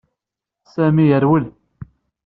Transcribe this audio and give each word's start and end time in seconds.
Sami 0.73 1.03
yerwel. 1.07 1.45